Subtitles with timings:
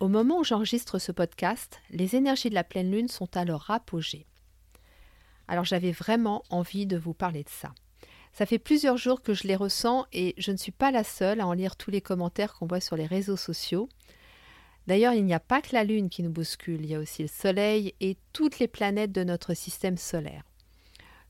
[0.00, 3.70] Au moment où j'enregistre ce podcast, les énergies de la pleine lune sont à leur
[3.70, 4.26] apogée.
[5.46, 7.72] Alors j'avais vraiment envie de vous parler de ça.
[8.32, 11.40] Ça fait plusieurs jours que je les ressens et je ne suis pas la seule
[11.40, 13.88] à en lire tous les commentaires qu'on voit sur les réseaux sociaux.
[14.88, 17.22] D'ailleurs, il n'y a pas que la Lune qui nous bouscule, il y a aussi
[17.22, 20.42] le Soleil et toutes les planètes de notre système solaire.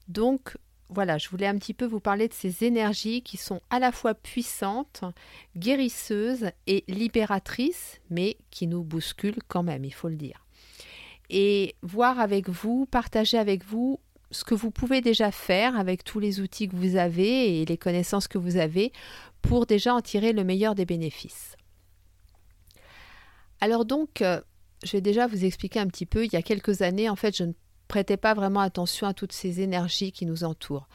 [0.08, 0.56] Donc,
[0.94, 3.92] voilà, je voulais un petit peu vous parler de ces énergies qui sont à la
[3.92, 5.02] fois puissantes,
[5.56, 10.46] guérisseuses et libératrices, mais qui nous bousculent quand même, il faut le dire.
[11.30, 14.00] Et voir avec vous, partager avec vous
[14.30, 17.78] ce que vous pouvez déjà faire avec tous les outils que vous avez et les
[17.78, 18.92] connaissances que vous avez
[19.42, 21.56] pour déjà en tirer le meilleur des bénéfices.
[23.60, 24.40] Alors donc, euh,
[24.84, 26.24] je vais déjà vous expliquer un petit peu.
[26.24, 27.52] Il y a quelques années, en fait, je ne
[27.94, 30.88] prêtais pas vraiment attention à toutes ces énergies qui nous entourent.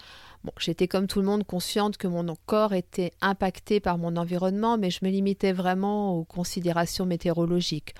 [0.43, 4.77] Bon, j'étais comme tout le monde consciente que mon corps était impacté par mon environnement,
[4.77, 7.95] mais je me limitais vraiment aux considérations météorologiques.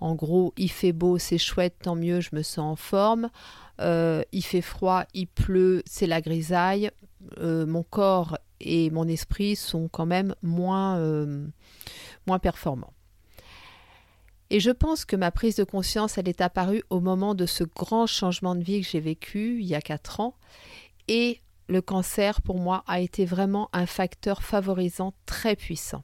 [0.00, 3.30] En gros, il fait beau, c'est chouette, tant mieux, je me sens en forme.
[3.80, 6.90] Euh, il fait froid, il pleut, c'est la grisaille.
[7.38, 11.46] Euh, mon corps et mon esprit sont quand même moins, euh,
[12.26, 12.94] moins performants.
[14.50, 17.62] Et je pense que ma prise de conscience, elle est apparue au moment de ce
[17.62, 20.34] grand changement de vie que j'ai vécu il y a quatre ans.
[21.06, 26.02] Et le cancer, pour moi, a été vraiment un facteur favorisant très puissant.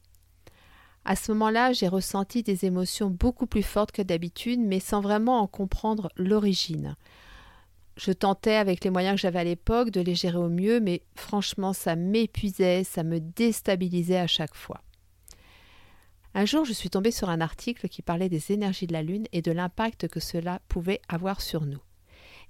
[1.04, 5.40] À ce moment-là, j'ai ressenti des émotions beaucoup plus fortes que d'habitude, mais sans vraiment
[5.40, 6.96] en comprendre l'origine.
[7.96, 11.02] Je tentais, avec les moyens que j'avais à l'époque, de les gérer au mieux, mais
[11.16, 14.82] franchement, ça m'épuisait, ça me déstabilisait à chaque fois.
[16.36, 19.26] Un jour, je suis tombée sur un article qui parlait des énergies de la Lune
[19.32, 21.80] et de l'impact que cela pouvait avoir sur nous.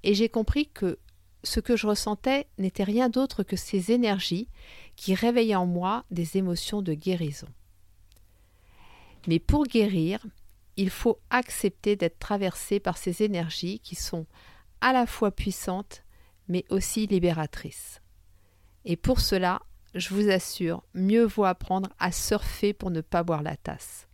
[0.02, 0.98] Et j'ai compris que
[1.44, 4.48] ce que je ressentais n'était rien d'autre que ces énergies
[4.96, 7.46] qui réveillaient en moi des émotions de guérison.
[9.28, 10.26] Mais pour guérir,
[10.76, 14.26] il faut accepter d'être traversé par ces énergies qui sont
[14.80, 16.02] à la fois puissantes
[16.48, 18.02] mais aussi libératrices.
[18.84, 19.62] Et pour cela,
[19.96, 24.06] je vous assure, mieux vaut apprendre à surfer pour ne pas boire la tasse.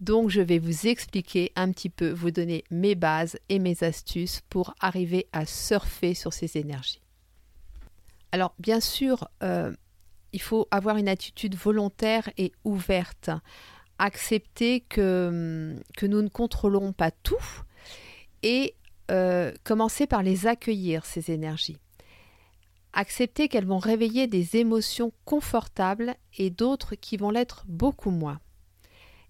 [0.00, 4.42] Donc je vais vous expliquer un petit peu, vous donner mes bases et mes astuces
[4.50, 7.00] pour arriver à surfer sur ces énergies.
[8.32, 9.72] Alors bien sûr, euh,
[10.32, 13.30] il faut avoir une attitude volontaire et ouverte,
[13.98, 17.62] accepter que, que nous ne contrôlons pas tout
[18.42, 18.74] et
[19.10, 21.78] euh, commencer par les accueillir, ces énergies
[22.96, 28.40] accepter qu'elles vont réveiller des émotions confortables et d'autres qui vont l'être beaucoup moins.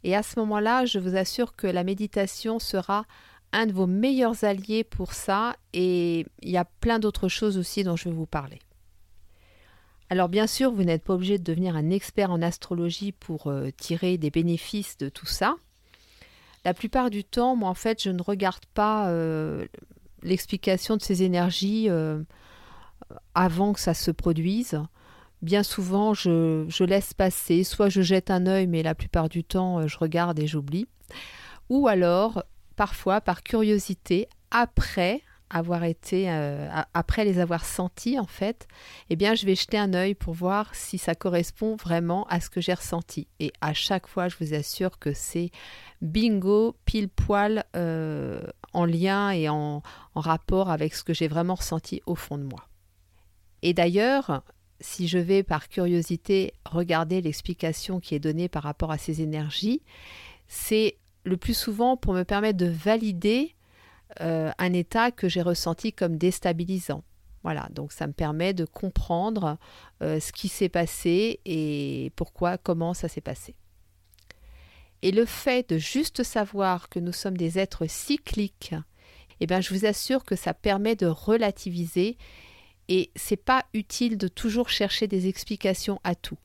[0.04, 3.04] Et à ce moment-là, je vous assure que la méditation sera
[3.52, 7.82] un de vos meilleurs alliés pour ça et il y a plein d'autres choses aussi
[7.82, 8.60] dont je vais vous parler.
[10.10, 13.70] Alors bien sûr, vous n'êtes pas obligé de devenir un expert en astrologie pour euh,
[13.76, 15.56] tirer des bénéfices de tout ça.
[16.64, 19.66] La plupart du temps, moi en fait, je ne regarde pas euh,
[20.22, 22.22] l'explication de ces énergies euh,
[23.34, 24.80] avant que ça se produise.
[25.42, 29.80] Bien souvent, je, laisse passer, soit je jette un œil, mais la plupart du temps,
[29.80, 30.88] euh, je regarde et j'oublie.
[31.68, 32.42] Ou alors,
[32.74, 38.66] parfois, par curiosité, après avoir été, euh, après les avoir sentis, en fait,
[39.10, 42.50] eh bien, je vais jeter un œil pour voir si ça correspond vraiment à ce
[42.50, 43.28] que j'ai ressenti.
[43.38, 45.50] Et à chaque fois, je vous assure que c'est
[46.00, 48.42] bingo, pile poil, euh,
[48.72, 49.82] en lien et en
[50.14, 52.66] rapport avec ce que j'ai vraiment ressenti au fond de moi.
[53.66, 54.44] Et d'ailleurs,
[54.78, 59.82] si je vais par curiosité regarder l'explication qui est donnée par rapport à ces énergies,
[60.46, 63.56] c'est le plus souvent pour me permettre de valider
[64.20, 67.02] euh, un état que j'ai ressenti comme déstabilisant.
[67.42, 69.58] Voilà, donc ça me permet de comprendre
[70.00, 73.56] euh, ce qui s'est passé et pourquoi, comment ça s'est passé.
[75.02, 78.76] Et le fait de juste savoir que nous sommes des êtres cycliques,
[79.40, 82.16] eh bien, je vous assure que ça permet de relativiser
[82.88, 86.38] et c'est pas utile de toujours chercher des explications à tout.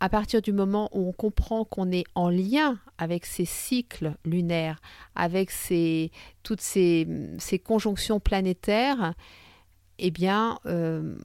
[0.00, 4.80] À partir du moment où on comprend qu'on est en lien avec ces cycles lunaires,
[5.16, 6.12] avec ces,
[6.44, 7.06] toutes ces,
[7.64, 9.14] conjonctions planétaires,
[9.98, 11.16] eh bien, euh,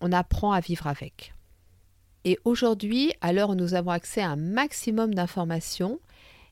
[0.00, 1.34] on apprend à vivre avec.
[2.24, 6.00] Et aujourd'hui, à l'heure où nous avons accès à un maximum d'informations,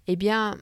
[0.06, 0.56] eh bien,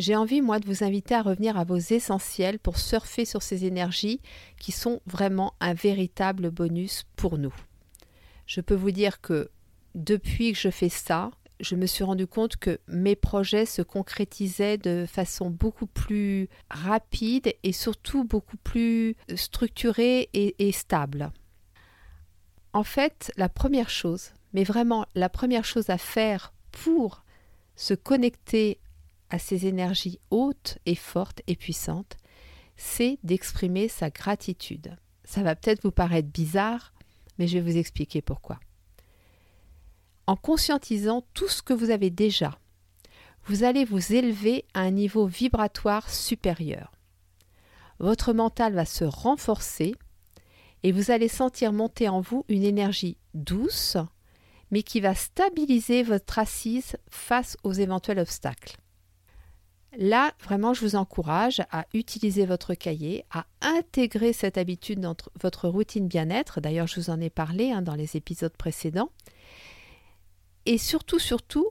[0.00, 3.66] j'ai envie, moi, de vous inviter à revenir à vos essentiels pour surfer sur ces
[3.66, 4.20] énergies
[4.58, 7.54] qui sont vraiment un véritable bonus pour nous.
[8.46, 9.50] Je peux vous dire que
[9.94, 11.30] depuis que je fais ça,
[11.60, 17.52] je me suis rendu compte que mes projets se concrétisaient de façon beaucoup plus rapide
[17.62, 21.30] et surtout beaucoup plus structurée et, stable.
[22.72, 27.22] En fait, la première chose, mais vraiment la première chose à faire pour
[27.76, 28.78] se connecter
[29.30, 32.16] à ces énergies hautes et fortes et puissantes,
[32.76, 34.96] c'est d'exprimer sa gratitude.
[35.24, 36.92] Ça va peut-être vous paraître bizarre,
[37.38, 38.58] mais je vais vous expliquer pourquoi.
[40.26, 42.58] En conscientisant tout ce que vous avez déjà,
[43.44, 46.92] vous allez vous élever à un niveau vibratoire supérieur.
[47.98, 49.94] Votre mental va se renforcer
[50.82, 53.96] et vous allez sentir monter en vous une énergie douce,
[54.70, 58.76] mais qui va stabiliser votre assise face aux éventuels obstacles.
[59.98, 65.68] Là, vraiment, je vous encourage à utiliser votre cahier, à intégrer cette habitude dans votre
[65.68, 66.60] routine bien-être.
[66.60, 69.10] D'ailleurs, je vous en ai parlé hein, dans les épisodes précédents.
[70.64, 71.68] Et surtout, surtout,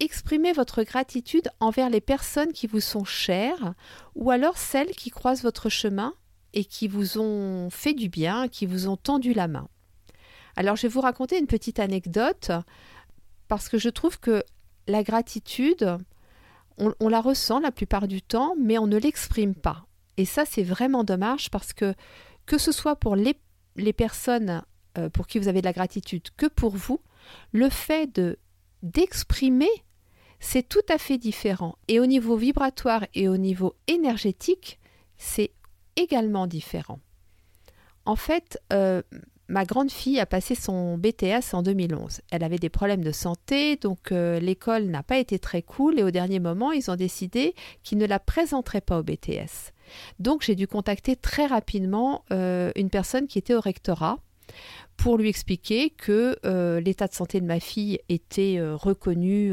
[0.00, 3.74] exprimez votre gratitude envers les personnes qui vous sont chères
[4.14, 6.14] ou alors celles qui croisent votre chemin
[6.52, 9.68] et qui vous ont fait du bien, qui vous ont tendu la main.
[10.56, 12.50] Alors, je vais vous raconter une petite anecdote
[13.48, 14.42] parce que je trouve que
[14.86, 15.96] la gratitude,
[16.80, 19.86] on, la ressent la plupart du temps, mais on ne l'exprime pas.
[20.16, 21.94] Et ça, c'est vraiment dommage parce que
[22.46, 23.34] que ce soit pour les,
[23.92, 24.62] personnes
[24.98, 27.00] euh, pour qui vous avez de la gratitude que pour vous,
[27.52, 28.38] le fait de
[28.82, 29.70] d'exprimer,
[30.40, 31.76] c'est tout à fait différent.
[31.86, 34.80] Et au niveau vibratoire et au niveau énergétique,
[35.18, 35.52] c'est
[35.96, 36.98] également différent.
[38.06, 39.02] En fait, euh,
[39.50, 42.20] ma grande fille a passé son BTS en 2011.
[42.30, 46.04] Elle avait des problèmes de santé, donc euh, l'école n'a pas été très cool et
[46.04, 49.72] au dernier moment, ils ont décidé qu'ils ne la présenteraient pas au BTS.
[50.20, 54.18] Donc j'ai dû contacter très rapidement euh, une personne qui était au rectorat
[54.96, 59.52] pour lui expliquer que euh, l'état de santé de ma fille était reconnu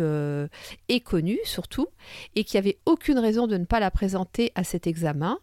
[0.89, 1.87] et connu surtout,
[2.35, 5.39] et qu'il n'y avait aucune raison de ne pas la présenter à cet examen.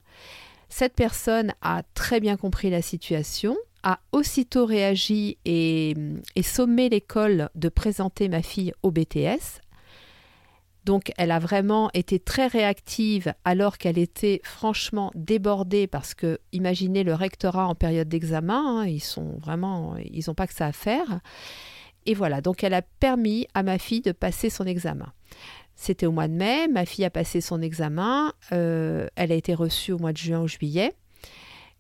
[0.68, 5.94] Cette personne a très bien compris la situation, a aussitôt réagi et,
[6.42, 9.60] sommé l'école de présenter ma fille au BTS.
[10.84, 17.04] Donc elle a vraiment été très réactive alors qu'elle était franchement débordée parce que imaginez
[17.04, 20.72] le rectorat en période d'examen, hein, ils sont vraiment ils n'ont pas que ça à
[20.72, 21.20] faire.
[22.06, 25.10] Et voilà, donc elle a permis à ma fille de passer son examen.
[25.74, 29.54] C'était au mois de mai, ma fille a passé son examen, euh, elle a été
[29.54, 30.92] reçue au mois de juin ou juillet.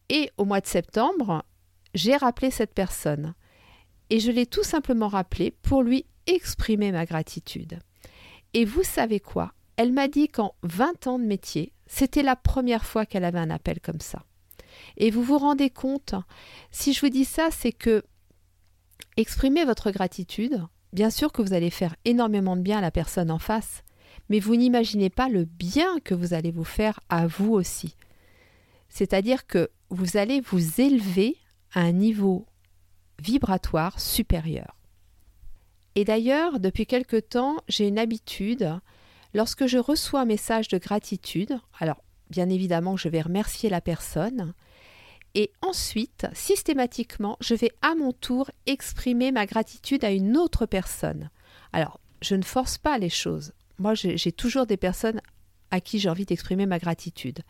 [0.08, 1.44] Et au mois de septembre,
[1.94, 3.34] j'ai rappelé cette personne
[4.10, 7.78] et je l'ai tout simplement rappelé pour lui exprimer ma gratitude.
[8.52, 9.52] Et vous savez quoi?
[9.76, 13.50] Elle m'a dit qu'en 20 ans de métier, c'était la première fois qu'elle avait un
[13.50, 14.24] appel comme ça.
[14.96, 16.14] Et vous vous rendez compte,
[16.70, 18.04] si je vous dis ça, c'est que
[19.16, 20.62] exprimer votre gratitude,
[20.92, 23.82] bien sûr que vous allez faire énormément de bien à la personne en face,
[24.28, 27.96] mais vous n'imaginez pas le bien que vous allez vous faire à vous aussi.
[28.88, 31.36] C'est-à-dire que vous allez vous élever
[31.74, 32.46] un niveau
[33.20, 34.76] vibratoire supérieur.
[35.94, 38.78] Et d'ailleurs, depuis quelque temps, j'ai une habitude,
[39.32, 44.54] lorsque je reçois un message de gratitude, alors bien évidemment je vais remercier la personne,
[45.34, 51.28] et ensuite, systématiquement, je vais à mon tour exprimer ma gratitude à une autre personne.
[51.72, 53.52] Alors, je ne force pas les choses.
[53.78, 55.20] Moi, j'ai toujours des personnes
[55.72, 57.40] à qui j'ai envie d'exprimer ma gratitude.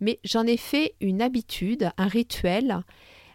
[0.00, 2.82] Mais j'en ai fait une habitude, un rituel,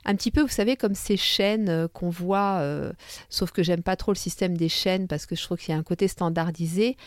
[0.05, 2.91] un petit peu, vous savez, comme ces chaînes euh, qu'on voit, euh,
[3.29, 5.75] sauf que j'aime pas trop le système des chaînes parce que je trouve qu'il y
[5.75, 6.97] a un côté standardisé.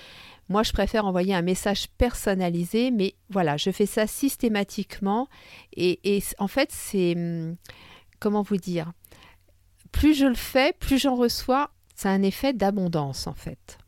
[0.49, 5.29] Moi, je préfère envoyer un message personnalisé, mais voilà, je fais ça systématiquement.
[5.77, 7.15] Et, en fait, c'est.
[7.17, 7.57] Hum,
[8.21, 8.93] comment vous dire
[9.93, 11.71] Plus je le fais, plus j'en reçois.
[12.05, 13.79] A un effet d'abondance, en fait.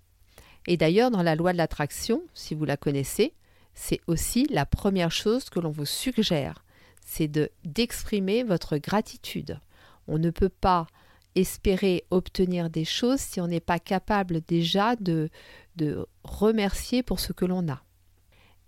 [0.67, 3.35] Et d'ailleurs, dans la loi de l'attraction, si vous la connaissez,
[3.75, 6.65] c'est aussi la première chose que l'on vous suggère
[7.09, 9.59] c'est de d'exprimer votre gratitude.
[10.09, 10.87] On ne peut pas
[11.35, 15.31] espérer obtenir des choses si on n'est pas capable déjà de,
[15.77, 17.83] de remercier pour ce que l'on a.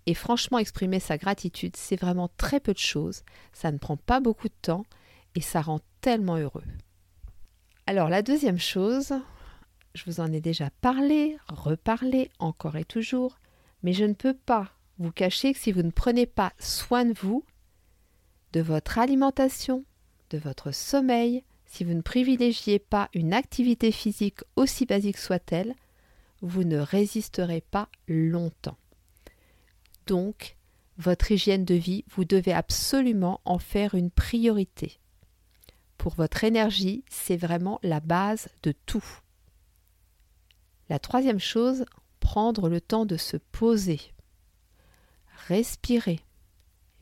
[0.07, 3.21] Et franchement, exprimer sa gratitude, c'est vraiment très peu de choses,
[3.53, 4.85] ça ne prend pas beaucoup de temps
[5.35, 6.63] et ça rend tellement heureux.
[7.85, 9.13] Alors la deuxième chose,
[9.93, 13.37] je vous en ai déjà parlé, reparlé, encore et toujours,
[13.83, 17.13] mais je ne peux pas vous cacher que si vous ne prenez pas soin de
[17.13, 17.43] vous,
[18.53, 19.85] de votre alimentation,
[20.29, 25.73] de votre sommeil, si vous ne privilégiez pas une activité physique aussi basique soit-elle,
[26.41, 28.77] vous ne résisterez pas longtemps.
[30.07, 30.57] Donc,
[30.97, 34.99] votre hygiène de vie, vous devez absolument en faire une priorité.
[35.97, 39.05] Pour votre énergie, c'est vraiment la base de tout.
[40.89, 41.85] La troisième chose,
[42.19, 44.01] prendre le temps de se poser.
[45.47, 46.19] Respirez,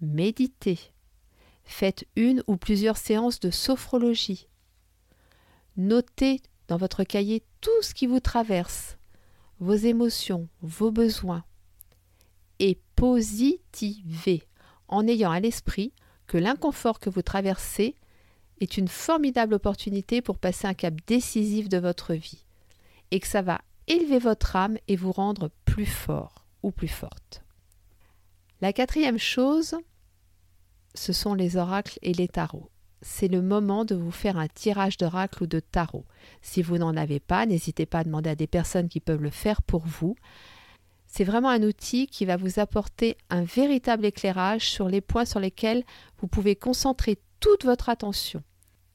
[0.02, 0.80] méditez,
[1.72, 4.48] faites une ou plusieurs séances de sophrologie.
[5.78, 8.98] Notez dans votre cahier tout ce qui vous traverse,
[9.60, 11.44] vos émotions, vos besoins.
[12.60, 14.44] Et positivez
[14.88, 15.94] en ayant à l'esprit
[16.28, 17.96] que l'inconfort que vous traversez
[18.60, 22.44] est une formidable opportunité pour passer un cap décisif de votre vie
[23.12, 27.42] et que ça va élever votre âme et vous rendre plus fort ou plus forte.
[28.62, 29.76] La quatrième chose,
[30.94, 32.70] ce sont les oracles et les tarots.
[33.02, 36.06] C'est le moment de vous faire un tirage d'oracle ou de tarot.
[36.42, 39.30] Si vous n'en avez pas, n'hésitez pas à demander à des personnes qui peuvent le
[39.30, 40.16] faire pour vous.
[41.08, 45.40] C'est vraiment un outil qui va vous apporter un véritable éclairage sur les points sur
[45.40, 45.84] lesquels
[46.20, 48.44] vous pouvez concentrer toute votre attention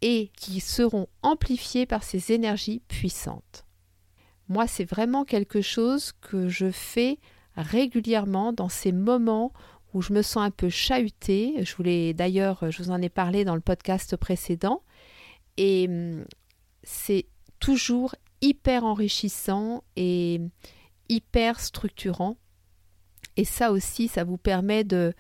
[0.03, 3.65] et qui seront amplifiés par ces énergies puissantes.
[4.49, 7.19] Moi, c'est vraiment quelque chose que je fais
[7.57, 9.53] régulièrement dans ces moments
[9.95, 11.65] où je me sens un peu chahutée.
[11.65, 14.83] Je voulais d'ailleurs, je vous en ai parlé dans le podcast précédent,
[15.57, 16.25] et hum,
[16.83, 17.27] c'est
[17.61, 20.41] toujours hyper enrichissant et
[21.09, 22.37] hyper structurant.
[23.37, 25.15] Et ça aussi, ça vous permet de,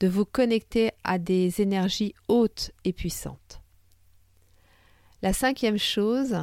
[0.00, 3.62] de vous connecter à des énergies hautes et puissantes.
[5.22, 6.36] La cinquième chose,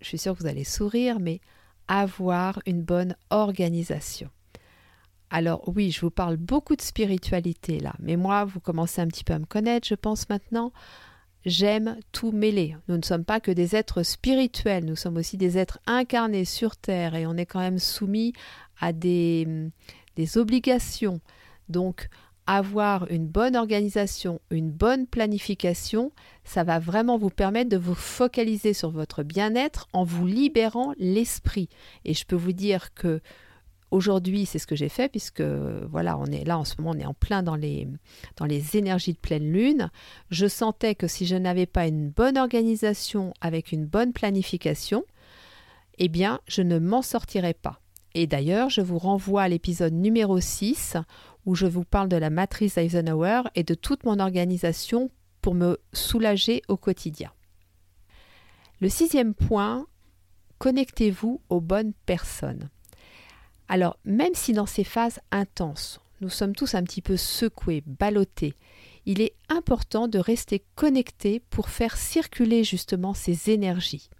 [0.00, 1.40] je suis sûre que vous allez sourire, mais
[1.88, 4.30] avoir une bonne organisation.
[5.30, 9.24] Alors oui, je vous parle beaucoup de spiritualité là, mais moi, vous commencez un petit
[9.24, 10.72] peu à me connaître, je pense maintenant.
[11.46, 12.76] J'aime tout mêler.
[12.88, 16.76] Nous ne sommes pas que des êtres spirituels, nous sommes aussi des êtres incarnés sur
[16.76, 18.34] Terre et on est quand même soumis
[18.78, 19.48] à des,
[20.16, 21.20] des obligations.
[21.70, 22.08] Donc,
[22.46, 26.10] avoir une bonne organisation, une bonne planification,
[26.44, 31.68] ça va vraiment vous permettre de vous focaliser sur votre bien-être en vous libérant l'esprit.
[32.04, 33.20] Et je peux vous dire que
[33.90, 37.00] Aujourd'hui, c'est ce que j'ai fait puisque voilà, on est là en ce moment, on
[37.00, 37.88] est en plein dans les,
[38.36, 39.90] dans les énergies de pleine lune.
[40.30, 45.04] Je sentais que si je n'avais pas une bonne organisation avec une bonne planification,
[45.98, 47.80] eh bien, je ne m'en sortirais pas.
[48.14, 50.96] Et d'ailleurs, je vous renvoie à l'épisode numéro 6
[51.46, 55.10] où je vous parle de la matrice Eisenhower et de toute mon organisation
[55.42, 57.32] pour me soulager au quotidien.
[58.80, 59.86] Le sixième point,
[60.58, 62.68] connectez-vous aux bonnes personnes.
[63.72, 68.56] Alors, même si dans ces phases intenses, nous sommes tous un petit peu secoués, ballottés,
[69.06, 74.10] il est important de rester connecté pour faire circuler justement ces énergies.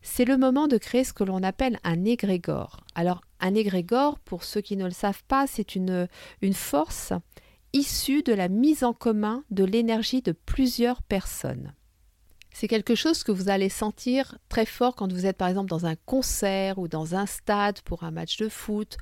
[0.00, 2.80] C'est le moment de créer ce que l'on appelle un égrégore.
[2.94, 6.08] Alors, un égrégore, pour ceux qui ne le savent pas, c'est une
[6.54, 7.12] force
[7.74, 11.74] issue de la mise en commun de l'énergie de plusieurs personnes.
[12.56, 15.86] C'est quelque chose que vous allez sentir très fort quand vous êtes par exemple dans
[15.86, 18.96] un concert ou dans un stade pour un match de foot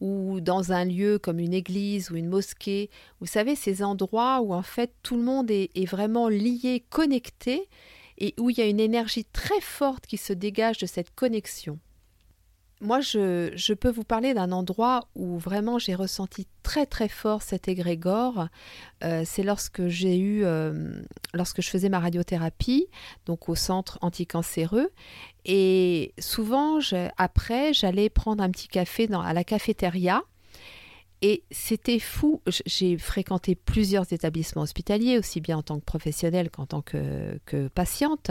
[0.00, 2.88] ou dans un lieu comme une église ou une mosquée.
[3.20, 7.68] Vous savez, ces endroits où en fait tout le monde est, est vraiment lié, connecté
[8.16, 11.78] et où il y a une énergie très forte qui se dégage de cette connexion
[12.84, 17.66] moi, je, peux vous parler d'un endroit où vraiment j'ai ressenti très très fort cet
[17.66, 18.48] égrégore.
[19.02, 22.86] Euh, c'est lorsque j'ai eu, euh, lorsque je faisais ma radiothérapie,
[23.26, 24.90] donc au centre anticancéreux.
[25.44, 26.78] Et souvent,
[27.16, 30.22] après, j'allais prendre un petit café à la cafétéria.
[31.22, 32.42] Et c'était fou.
[32.66, 38.30] J'ai fréquenté plusieurs établissements hospitaliers, aussi bien en tant que professionnelle qu'en tant que patiente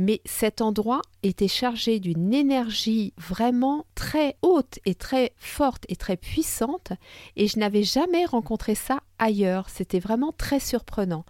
[0.00, 6.16] mais cet endroit était chargé d'une énergie vraiment très haute et très forte et très
[6.16, 6.92] puissante,
[7.36, 9.68] et je n'avais jamais rencontré ça ailleurs.
[9.68, 11.24] C'était vraiment très surprenant.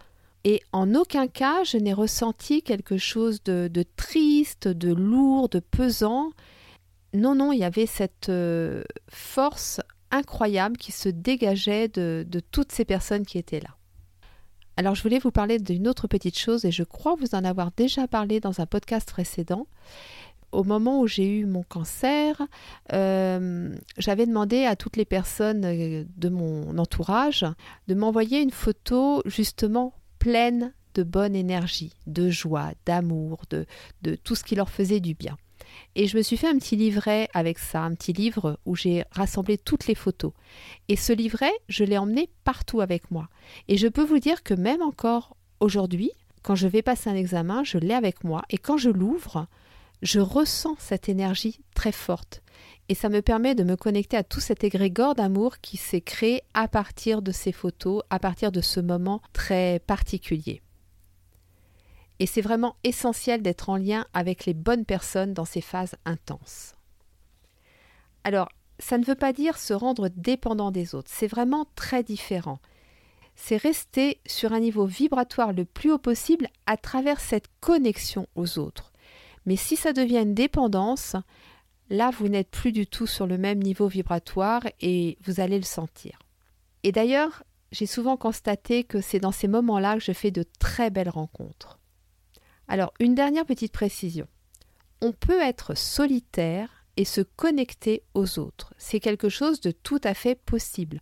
[0.45, 6.31] Et en aucun cas je n'ai ressenti quelque chose de, triste, de lourd, de pesant.
[7.13, 12.85] Non, non, il y avait cette euh, force incroyable qui se dégageait de toutes ces
[12.85, 13.75] personnes qui étaient là.
[14.77, 17.71] Alors je voulais vous parler d'une autre petite chose et je crois vous en avoir
[17.75, 19.67] déjà parlé dans un podcast précédent.
[20.51, 22.41] Au moment où j'ai eu mon cancer,
[22.91, 27.45] euh, j'avais demandé à toutes les personnes euh, de mon entourage
[27.87, 33.65] de m'envoyer une photo justement pleine de bonne énergie, de joie, d'amour, de,
[34.01, 35.37] de tout ce qui leur faisait du bien.
[35.95, 39.03] Et je me suis fait un petit livret avec ça, un petit livre où j'ai
[39.11, 40.31] rassemblé toutes les photos.
[40.87, 43.27] Et ce livret, je l'ai emmené partout avec moi.
[43.67, 46.11] Et je peux vous dire que même encore aujourd'hui,
[46.43, 48.43] quand je vais passer un examen, je l'ai avec moi.
[48.49, 49.47] Et quand je l'ouvre,
[50.01, 52.41] je ressens cette énergie très forte.
[52.89, 56.41] Et ça me permet de me connecter à tout cet égrégore d'amour qui s'est créé
[56.53, 60.61] à partir de ces photos, à partir de ce moment très particulier.
[62.21, 66.75] Et c'est vraiment essentiel d'être en lien avec les bonnes personnes dans ces phases intenses.
[68.23, 68.47] Alors,
[68.77, 72.59] ça ne veut pas dire se rendre dépendant des autres, c'est vraiment très différent.
[73.33, 78.59] C'est rester sur un niveau vibratoire le plus haut possible à travers cette connexion aux
[78.59, 78.93] autres.
[79.47, 81.15] Mais si ça devient une dépendance,
[81.89, 85.65] là vous n'êtes plus du tout sur le même niveau vibratoire et vous allez le
[85.65, 86.19] sentir.
[86.83, 90.91] Et d'ailleurs, j'ai souvent constaté que c'est dans ces moments-là que je fais de très
[90.91, 91.79] belles rencontres.
[92.71, 94.27] Alors, une dernière petite précision.
[95.01, 98.73] On peut être solitaire et se connecter aux autres.
[98.77, 101.01] C'est quelque chose de tout à fait possible.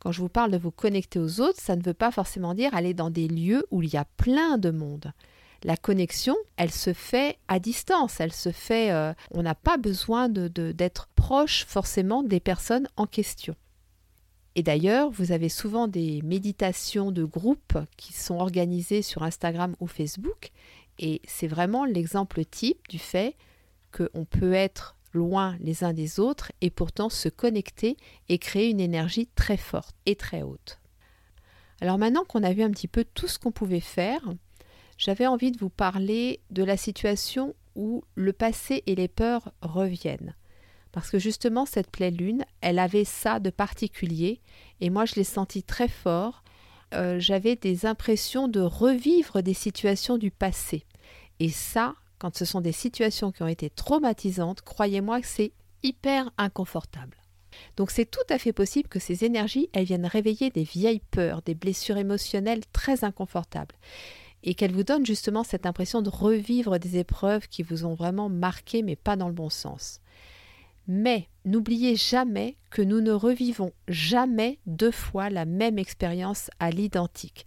[0.00, 2.74] Quand je vous parle de vous connecter aux autres, ça ne veut pas forcément dire
[2.74, 5.14] aller dans des lieux où il y a plein de monde.
[5.64, 8.90] La connexion, elle se fait à distance, elle se fait.
[8.90, 13.56] Euh, on n'a pas besoin de, d'être proche forcément des personnes en question.
[14.58, 19.86] Et d'ailleurs, vous avez souvent des méditations de groupe qui sont organisées sur Instagram ou
[19.86, 20.50] Facebook,
[20.98, 23.36] et c'est vraiment l'exemple type du fait
[23.92, 27.96] qu'on peut être loin les uns des autres et pourtant se connecter
[28.28, 30.78] et créer une énergie très forte et très haute.
[31.80, 34.20] Alors maintenant qu'on a vu un petit peu tout ce qu'on pouvait faire,
[34.96, 40.34] j'avais envie de vous parler de la situation où le passé et les peurs reviennent.
[40.90, 44.40] Parce que justement, cette pleine lune, elle avait ça de particulier,
[44.80, 46.42] et moi je l'ai senti très fort.
[46.94, 50.84] Euh, j'avais des impressions de revivre des situations du passé.
[51.38, 55.52] Et ça, quand ce sont des situations qui ont été traumatisantes, croyez-moi que c'est
[55.82, 57.16] hyper inconfortable.
[57.76, 61.42] Donc c'est tout à fait possible que ces énergies, elles viennent réveiller des vieilles peurs,
[61.42, 63.74] des blessures émotionnelles très inconfortables,
[64.42, 68.28] et qu'elles vous donnent justement cette impression de revivre des épreuves qui vous ont vraiment
[68.28, 70.00] marqué, mais pas dans le bon sens.
[70.88, 77.46] Mais n'oubliez jamais que nous ne revivons jamais deux fois la même expérience à l'identique.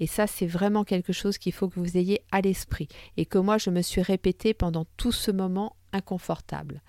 [0.00, 3.38] Et ça, c'est vraiment quelque chose qu'il faut que vous ayez à l'esprit et que
[3.38, 6.82] moi, je me suis répété pendant tout ce moment inconfortable.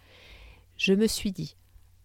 [0.76, 1.56] Je me suis dit,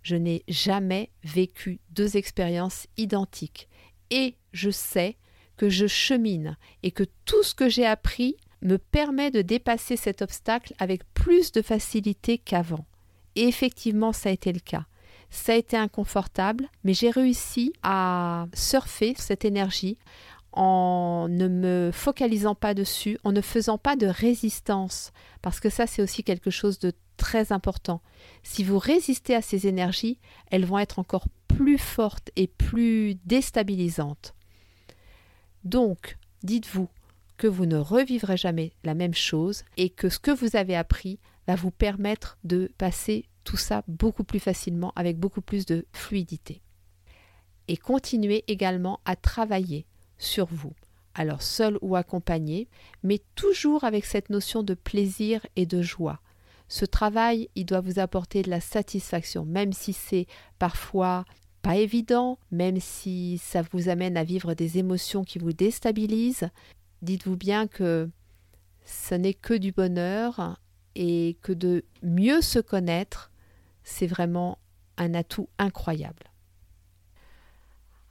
[0.02, 3.68] je n'ai jamais vécu deux expériences identiques
[4.10, 5.16] et je sais
[5.56, 10.20] que je chemine et que tout ce que j'ai appris me permet de dépasser cet
[10.20, 12.84] obstacle avec plus de facilité qu'avant.
[13.36, 14.86] Et effectivement, ça a été le cas.
[15.30, 19.98] Ça a été inconfortable, mais j'ai réussi à surfer cette énergie
[20.52, 25.86] en ne me focalisant pas dessus, en ne faisant pas de résistance, parce que ça
[25.86, 28.00] c'est aussi quelque chose de très important.
[28.42, 30.18] Si vous résistez à ces énergies,
[30.50, 34.34] elles vont être encore plus fortes et plus déstabilisantes.
[35.64, 36.88] Donc, dites-vous
[37.36, 41.18] que vous ne revivrez jamais la même chose et que ce que vous avez appris
[41.46, 46.62] va vous permettre de passer tout ça beaucoup plus facilement avec beaucoup plus de fluidité.
[47.68, 49.86] Et continuez également à travailler
[50.18, 50.74] sur vous,
[51.14, 52.68] alors seul ou accompagné,
[53.02, 56.20] mais toujours avec cette notion de plaisir et de joie.
[56.68, 60.26] Ce travail, il doit vous apporter de la satisfaction, même si c'est
[60.58, 61.24] parfois
[61.62, 66.48] pas évident, même si ça vous amène à vivre des émotions qui vous déstabilisent.
[67.02, 68.08] Dites-vous bien que
[68.84, 70.60] ce n'est que du bonheur
[70.98, 73.30] et que de mieux se connaître,
[73.84, 74.58] c'est vraiment
[74.96, 76.32] un atout incroyable.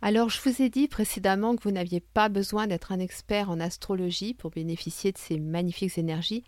[0.04, 3.60] Alors, je vous ai dit précédemment que vous n'aviez pas besoin d'être un expert en
[3.60, 6.44] astrologie pour bénéficier de ces magnifiques énergies,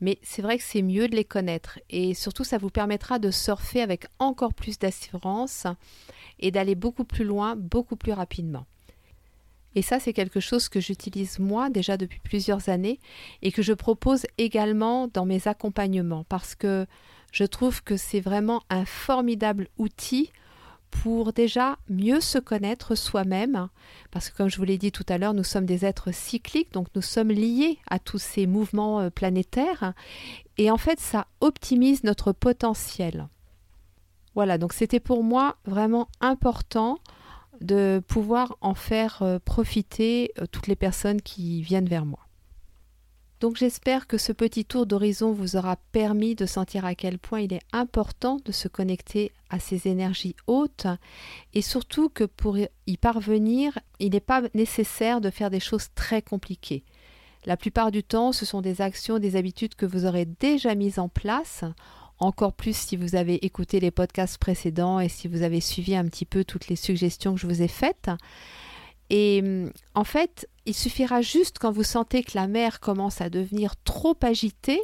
[0.00, 3.30] mais c'est vrai que c'est mieux de les connaître et surtout ça vous permettra de
[3.30, 5.66] surfer avec encore plus d'assurance
[6.38, 8.66] et d'aller beaucoup plus loin, beaucoup plus rapidement.
[9.76, 12.98] Et ça, c'est quelque chose que j'utilise moi déjà depuis plusieurs années
[13.42, 16.86] et que je propose également dans mes accompagnements parce que
[17.30, 20.32] je trouve que c'est vraiment un formidable outil
[20.90, 23.68] pour déjà mieux se connaître soi-même,
[24.10, 26.72] parce que comme je vous l'ai dit tout à l'heure, nous sommes des êtres cycliques,
[26.72, 29.92] donc nous sommes liés à tous ces mouvements euh, planétaires,
[30.56, 33.28] et en fait ça optimise notre potentiel.
[34.34, 36.98] Voilà, donc c'était pour moi vraiment important
[37.60, 42.20] de pouvoir en faire euh, profiter euh, toutes les personnes qui viennent vers moi.
[43.40, 47.40] Donc j'espère que ce petit tour d'horizon vous aura permis de sentir à quel point
[47.40, 50.86] il est important de se connecter à ces énergies hautes
[51.52, 56.22] et surtout que pour y parvenir, il n'est pas nécessaire de faire des choses très
[56.22, 56.82] compliquées.
[57.44, 60.98] La plupart du temps, ce sont des actions, des habitudes que vous aurez déjà mises
[60.98, 61.62] en place,
[62.18, 66.04] encore plus si vous avez écouté les podcasts précédents et si vous avez suivi un
[66.06, 68.10] petit peu toutes les suggestions que je vous ai faites.
[69.10, 73.30] Et hum, en fait, il suffira juste quand vous sentez que la mer commence à
[73.30, 74.82] devenir trop agitée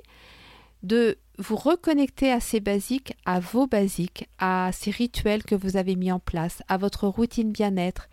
[0.82, 5.96] de vous reconnecter à ces basiques, à vos basiques, à ces rituels que vous avez
[5.96, 8.08] mis en place, à votre routine bien-être,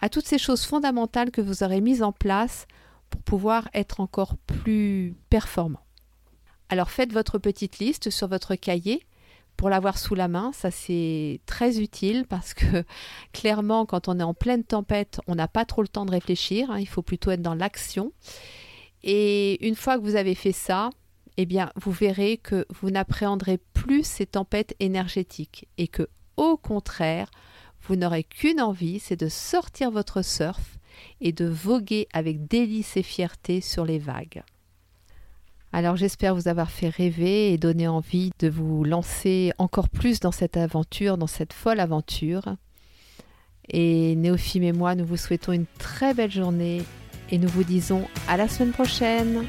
[0.00, 2.66] à toutes ces choses fondamentales que vous aurez mises en place
[3.10, 5.80] pour pouvoir être encore plus performant.
[6.70, 9.04] Alors faites votre petite liste sur votre cahier
[9.56, 12.84] pour l'avoir sous la main, ça c'est très utile parce que
[13.32, 16.70] clairement quand on est en pleine tempête, on n'a pas trop le temps de réfléchir,
[16.70, 18.12] hein, il faut plutôt être dans l'action.
[19.02, 20.90] Et une fois que vous avez fait ça,
[21.36, 27.30] eh bien, vous verrez que vous n'appréhenderez plus ces tempêtes énergétiques et que, au contraire,
[27.82, 30.78] vous n'aurez qu'une envie, c'est de sortir votre surf
[31.20, 34.42] et de voguer avec délice et fierté sur les vagues.
[35.72, 40.32] Alors j'espère vous avoir fait rêver et donner envie de vous lancer encore plus dans
[40.32, 42.56] cette aventure, dans cette folle aventure.
[43.68, 46.82] Et Néophime et moi, nous vous souhaitons une très belle journée
[47.30, 49.46] et nous vous disons à la semaine prochaine.